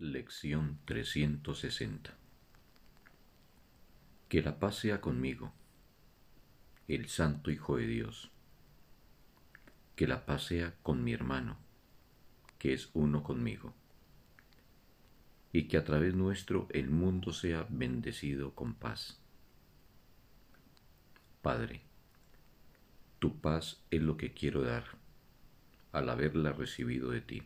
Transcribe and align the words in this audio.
Lección 0.00 0.78
360 0.84 2.16
Que 4.28 4.42
la 4.42 4.60
paz 4.60 4.76
sea 4.76 5.00
conmigo, 5.00 5.52
el 6.86 7.08
Santo 7.08 7.50
Hijo 7.50 7.78
de 7.78 7.88
Dios. 7.88 8.30
Que 9.96 10.06
la 10.06 10.24
paz 10.24 10.44
sea 10.44 10.76
con 10.84 11.02
mi 11.02 11.12
hermano, 11.12 11.56
que 12.60 12.74
es 12.74 12.90
uno 12.92 13.24
conmigo. 13.24 13.74
Y 15.52 15.64
que 15.64 15.78
a 15.78 15.84
través 15.84 16.14
nuestro 16.14 16.68
el 16.70 16.90
mundo 16.90 17.32
sea 17.32 17.66
bendecido 17.68 18.54
con 18.54 18.74
paz. 18.74 19.20
Padre, 21.42 21.82
tu 23.18 23.40
paz 23.40 23.82
es 23.90 24.00
lo 24.00 24.16
que 24.16 24.32
quiero 24.32 24.62
dar 24.62 24.84
al 25.90 26.08
haberla 26.08 26.52
recibido 26.52 27.10
de 27.10 27.20
ti. 27.20 27.42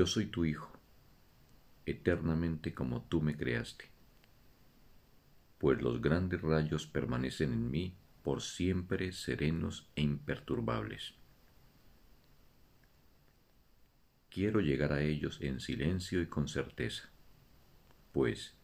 Yo 0.00 0.06
soy 0.06 0.24
tu 0.28 0.46
Hijo, 0.46 0.72
eternamente 1.84 2.72
como 2.72 3.02
tú 3.02 3.20
me 3.20 3.36
creaste, 3.36 3.90
pues 5.58 5.82
los 5.82 6.00
grandes 6.00 6.40
rayos 6.40 6.86
permanecen 6.86 7.52
en 7.52 7.70
mí 7.70 7.98
por 8.22 8.40
siempre 8.40 9.12
serenos 9.12 9.90
e 9.96 10.00
imperturbables. 10.00 11.16
Quiero 14.30 14.60
llegar 14.60 14.94
a 14.94 15.02
ellos 15.02 15.38
en 15.42 15.60
silencio 15.60 16.22
y 16.22 16.28
con 16.28 16.48
certeza, 16.48 17.10
pues 18.12 18.56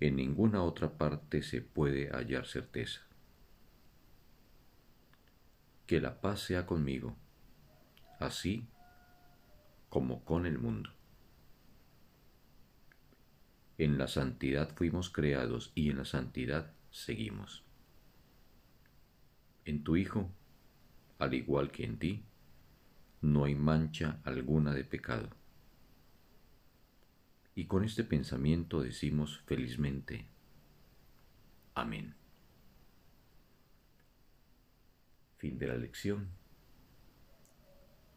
en 0.00 0.16
ninguna 0.16 0.62
otra 0.62 0.96
parte 0.96 1.42
se 1.42 1.60
puede 1.60 2.08
hallar 2.08 2.46
certeza. 2.46 3.02
Que 5.86 6.00
la 6.00 6.22
paz 6.22 6.40
sea 6.40 6.64
conmigo, 6.64 7.18
así 8.18 8.66
como 9.94 10.24
con 10.24 10.44
el 10.44 10.58
mundo. 10.58 10.90
En 13.78 13.96
la 13.96 14.08
santidad 14.08 14.74
fuimos 14.74 15.08
creados 15.08 15.70
y 15.76 15.88
en 15.88 15.98
la 15.98 16.04
santidad 16.04 16.72
seguimos. 16.90 17.62
En 19.64 19.84
tu 19.84 19.94
Hijo, 19.94 20.32
al 21.20 21.34
igual 21.34 21.70
que 21.70 21.84
en 21.84 22.00
ti, 22.00 22.24
no 23.20 23.44
hay 23.44 23.54
mancha 23.54 24.18
alguna 24.24 24.74
de 24.74 24.82
pecado. 24.82 25.28
Y 27.54 27.66
con 27.66 27.84
este 27.84 28.02
pensamiento 28.02 28.82
decimos 28.82 29.42
felizmente, 29.46 30.26
Amén. 31.76 32.16
Fin 35.38 35.56
de 35.56 35.68
la 35.68 35.76
lección 35.76 36.30